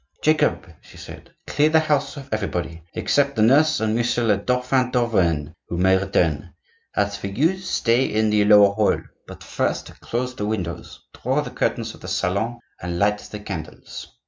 "Jacob," 0.23 0.67
she 0.81 0.97
said, 0.97 1.31
"clear 1.45 1.69
the 1.69 1.79
house 1.81 2.17
of 2.17 2.27
everybody, 2.31 2.81
except 2.95 3.35
the 3.35 3.41
nurse 3.43 3.79
and 3.79 3.93
Monsieur 3.93 4.23
le 4.23 4.35
Dauphin 4.37 4.89
d'Auvergne, 4.89 5.53
who 5.69 5.77
may 5.77 5.95
remain. 5.95 6.51
As 6.95 7.15
for 7.17 7.27
you, 7.27 7.59
stay 7.59 8.05
in 8.05 8.31
the 8.31 8.43
lower 8.45 8.73
hall; 8.73 8.97
but 9.27 9.43
first, 9.43 9.99
close 9.99 10.33
the 10.33 10.47
windows, 10.47 11.03
draw 11.13 11.41
the 11.41 11.51
curtains 11.51 11.93
of 11.93 12.01
the 12.01 12.07
salon, 12.07 12.57
and 12.81 12.97
light 12.97 13.19
the 13.19 13.39
candles." 13.39 14.07